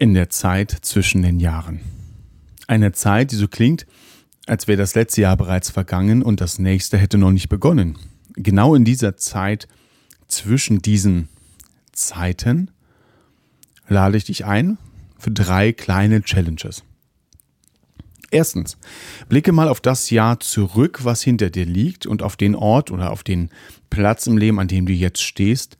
[0.00, 1.80] in der Zeit zwischen den Jahren.
[2.66, 3.86] Eine Zeit, die so klingt,
[4.46, 7.98] als wäre das letzte Jahr bereits vergangen und das nächste hätte noch nicht begonnen.
[8.34, 9.68] Genau in dieser Zeit
[10.26, 11.28] zwischen diesen
[11.92, 12.70] Zeiten
[13.88, 14.78] lade ich dich ein
[15.18, 16.82] für drei kleine Challenges.
[18.30, 18.78] Erstens,
[19.28, 23.10] blicke mal auf das Jahr zurück, was hinter dir liegt und auf den Ort oder
[23.10, 23.50] auf den
[23.90, 25.76] Platz im Leben, an dem du jetzt stehst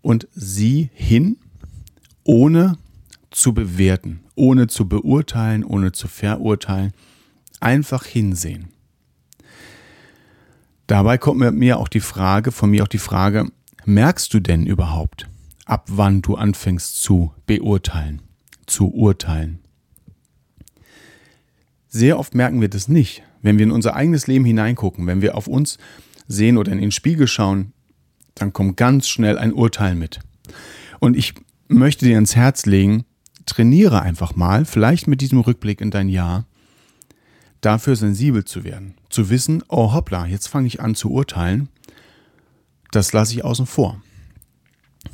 [0.00, 1.36] und sieh hin,
[2.24, 2.76] ohne
[3.34, 6.92] zu bewerten, ohne zu beurteilen, ohne zu verurteilen,
[7.60, 8.68] einfach hinsehen.
[10.86, 13.50] Dabei kommt mir auch die Frage, von mir auch die Frage,
[13.84, 15.28] merkst du denn überhaupt,
[15.64, 18.22] ab wann du anfängst zu beurteilen,
[18.66, 19.60] zu urteilen?
[21.88, 25.36] Sehr oft merken wir das nicht, wenn wir in unser eigenes Leben hineingucken, wenn wir
[25.36, 25.78] auf uns
[26.26, 27.72] sehen oder in den Spiegel schauen,
[28.34, 30.20] dann kommt ganz schnell ein Urteil mit.
[30.98, 31.34] Und ich
[31.68, 33.04] möchte dir ins Herz legen,
[33.46, 36.46] trainiere einfach mal, vielleicht mit diesem Rückblick in dein Jahr,
[37.60, 38.94] dafür sensibel zu werden.
[39.08, 41.68] Zu wissen, oh hoppla, jetzt fange ich an zu urteilen.
[42.90, 44.00] Das lasse ich außen vor.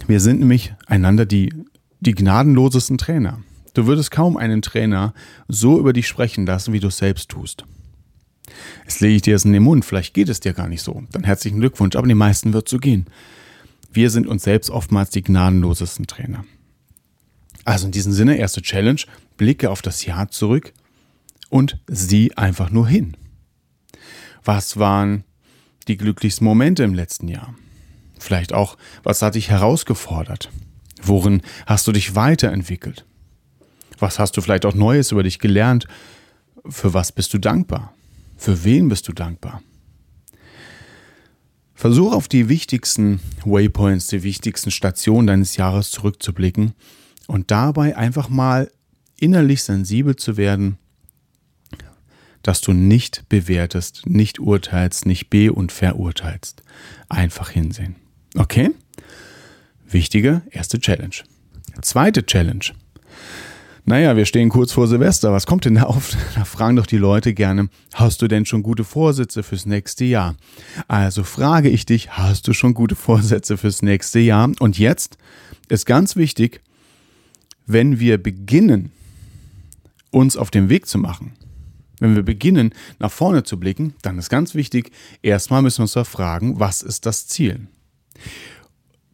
[0.06, 1.52] Wir sind nämlich einander die,
[2.00, 3.42] die gnadenlosesten Trainer.
[3.74, 5.14] Du würdest kaum einen Trainer
[5.48, 7.64] so über dich sprechen lassen, wie du es selbst tust.
[8.82, 11.04] Jetzt lege ich dir es in den Mund, vielleicht geht es dir gar nicht so.
[11.12, 13.06] Dann herzlichen Glückwunsch, aber den meisten wird es so gehen.
[13.92, 16.44] Wir sind uns selbst oftmals die gnadenlosesten Trainer.
[17.64, 19.00] Also in diesem Sinne, erste Challenge,
[19.36, 20.72] blicke auf das Jahr zurück
[21.48, 23.16] und sieh einfach nur hin.
[24.44, 25.24] Was waren
[25.88, 27.54] die glücklichsten Momente im letzten Jahr?
[28.18, 30.50] Vielleicht auch, was hat dich herausgefordert?
[31.02, 33.04] Worin hast du dich weiterentwickelt?
[33.98, 35.86] Was hast du vielleicht auch Neues über dich gelernt?
[36.68, 37.94] Für was bist du dankbar?
[38.36, 39.62] Für wen bist du dankbar?
[41.74, 46.74] Versuch auf die wichtigsten Waypoints, die wichtigsten Stationen deines Jahres zurückzublicken
[47.30, 48.70] und dabei einfach mal
[49.16, 50.78] innerlich sensibel zu werden,
[52.42, 56.62] dass du nicht bewertest, nicht urteilst, nicht be- und verurteilst.
[57.08, 57.96] Einfach hinsehen.
[58.36, 58.70] Okay?
[59.88, 61.14] Wichtige erste Challenge.
[61.82, 62.64] Zweite Challenge.
[63.84, 65.32] Naja, wir stehen kurz vor Silvester.
[65.32, 66.16] Was kommt denn da auf?
[66.34, 70.36] Da fragen doch die Leute gerne, hast du denn schon gute Vorsätze fürs nächste Jahr?
[70.88, 74.50] Also frage ich dich, hast du schon gute Vorsätze fürs nächste Jahr?
[74.58, 75.16] Und jetzt
[75.68, 76.60] ist ganz wichtig,
[77.66, 78.90] wenn wir beginnen,
[80.10, 81.32] uns auf den Weg zu machen,
[82.00, 84.90] wenn wir beginnen, nach vorne zu blicken, dann ist ganz wichtig,
[85.22, 87.68] erstmal müssen wir uns fragen, was ist das Ziel?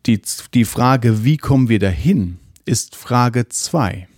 [0.07, 0.23] Die,
[0.55, 4.09] die Frage, wie kommen wir dahin, ist Frage 2.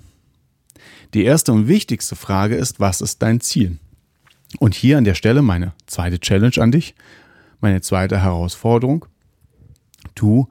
[1.15, 3.79] Die erste und wichtigste Frage ist, was ist dein Ziel?
[4.59, 6.95] Und hier an der Stelle meine zweite Challenge an dich,
[7.61, 9.07] meine zweite Herausforderung.
[10.15, 10.49] Du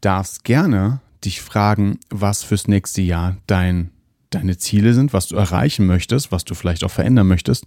[0.00, 3.90] darfst gerne dich fragen, was fürs nächste Jahr dein,
[4.30, 7.66] deine Ziele sind, was du erreichen möchtest, was du vielleicht auch verändern möchtest.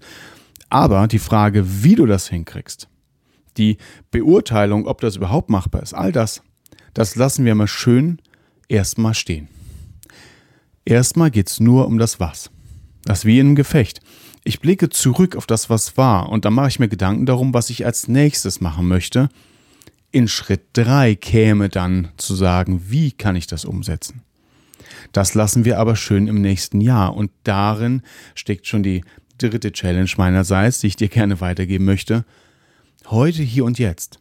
[0.70, 2.88] Aber die Frage, wie du das hinkriegst,
[3.58, 3.78] die
[4.12, 6.42] Beurteilung, ob das überhaupt machbar ist, all das,
[6.94, 8.22] das lassen wir mal schön
[8.68, 9.48] erstmal stehen.
[10.86, 12.50] Erstmal geht es nur um das Was.
[13.04, 14.02] Das ist wie in einem Gefecht.
[14.44, 17.70] Ich blicke zurück auf das, was war, und dann mache ich mir Gedanken darum, was
[17.70, 19.30] ich als nächstes machen möchte,
[20.12, 24.22] in Schritt 3 käme dann zu sagen, wie kann ich das umsetzen?
[25.12, 28.02] Das lassen wir aber schön im nächsten Jahr und darin
[28.36, 29.03] steckt schon die
[29.38, 32.25] dritte Challenge meinerseits, die ich dir gerne weitergeben möchte.
[33.08, 34.19] Heute, hier und jetzt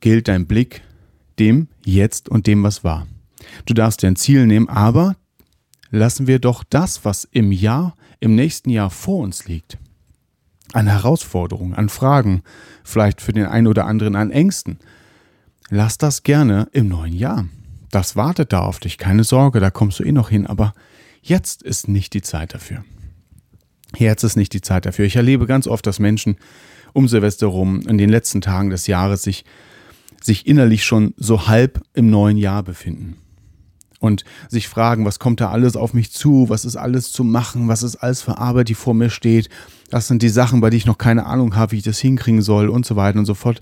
[0.00, 0.82] gilt dein Blick
[1.38, 3.06] dem Jetzt und dem, was war.
[3.66, 5.16] Du darfst dir ein Ziel nehmen, aber
[5.90, 9.78] lassen wir doch das, was im Jahr, im nächsten Jahr vor uns liegt,
[10.72, 12.42] an Herausforderungen, an Fragen,
[12.84, 14.78] vielleicht für den einen oder anderen an Ängsten.
[15.70, 17.46] Lass das gerne im neuen Jahr.
[17.90, 20.72] Das wartet da auf dich, keine Sorge, da kommst du eh noch hin, aber
[21.20, 22.84] jetzt ist nicht die Zeit dafür.
[23.96, 25.04] Jetzt ist nicht die Zeit dafür.
[25.04, 26.36] Ich erlebe ganz oft, dass Menschen
[26.94, 29.44] um Silvester rum in den letzten Tagen des Jahres sich,
[30.22, 33.16] sich innerlich schon so halb im neuen Jahr befinden
[34.02, 37.68] und sich fragen, was kommt da alles auf mich zu, was ist alles zu machen,
[37.68, 39.48] was ist alles für Arbeit, die vor mir steht,
[39.90, 42.42] das sind die Sachen, bei denen ich noch keine Ahnung habe, wie ich das hinkriegen
[42.42, 43.60] soll und so weiter und so fort.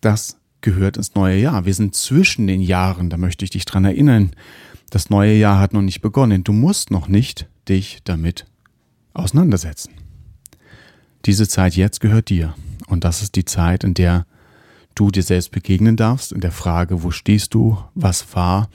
[0.00, 1.66] Das gehört ins neue Jahr.
[1.66, 4.30] Wir sind zwischen den Jahren, da möchte ich dich dran erinnern.
[4.88, 6.42] Das neue Jahr hat noch nicht begonnen.
[6.42, 8.46] Du musst noch nicht dich damit
[9.12, 9.92] auseinandersetzen.
[11.26, 12.54] Diese Zeit jetzt gehört dir.
[12.86, 14.24] Und das ist die Zeit, in der
[14.94, 18.68] du dir selbst begegnen darfst, in der Frage, wo stehst du, was war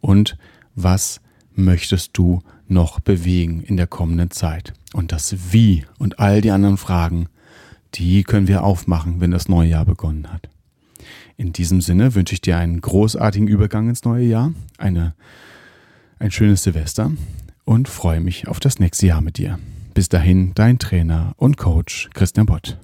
[0.00, 0.36] und
[0.74, 1.20] was
[1.54, 4.72] möchtest du noch bewegen in der kommenden Zeit.
[4.92, 7.28] Und das Wie und all die anderen Fragen,
[7.94, 10.48] die können wir aufmachen, wenn das neue Jahr begonnen hat.
[11.36, 15.14] In diesem Sinne wünsche ich dir einen großartigen Übergang ins neue Jahr, eine,
[16.18, 17.12] ein schönes Silvester
[17.64, 19.58] und freue mich auf das nächste Jahr mit dir.
[19.94, 22.78] Bis dahin, dein Trainer und Coach Christian Bott.